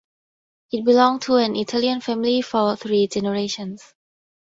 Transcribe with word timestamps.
It 0.71 0.83
belonged 0.83 1.21
to 1.21 1.35
an 1.35 1.55
Italian 1.55 2.01
family 2.01 2.41
for 2.41 2.75
three 2.75 3.05
generations. 3.07 3.93